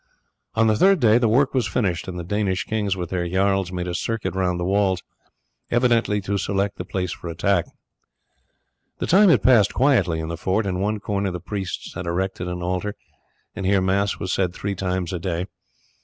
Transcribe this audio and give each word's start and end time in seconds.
On 0.55 0.65
the 0.65 0.75
third 0.75 0.99
day 0.99 1.19
the 1.19 1.29
work 1.29 1.53
was 1.53 1.67
finished, 1.67 2.07
and 2.07 2.17
the 2.17 2.23
Danish 2.23 2.63
kings 2.63 2.97
with 2.97 3.11
their 3.11 3.29
jarls 3.29 3.71
made 3.71 3.87
a 3.87 3.93
circuit 3.93 4.33
round 4.33 4.59
the 4.59 4.65
walls, 4.65 5.03
evidently 5.69 6.19
to 6.21 6.39
select 6.39 6.79
the 6.79 6.83
place 6.85 7.11
for 7.11 7.27
attack. 7.29 7.65
The 8.97 9.05
time 9.05 9.29
had 9.29 9.43
passed 9.43 9.75
quietly 9.75 10.19
in 10.19 10.29
the 10.29 10.37
fort. 10.37 10.65
In 10.65 10.79
one 10.79 10.99
corner 10.99 11.29
the 11.29 11.39
priests 11.39 11.93
had 11.93 12.07
erected 12.07 12.47
an 12.47 12.63
altar, 12.63 12.95
and 13.55 13.63
here 13.63 13.79
mass 13.79 14.17
was 14.17 14.33
said 14.33 14.55
three 14.55 14.73
times 14.73 15.13
a 15.13 15.19
day. 15.19 15.45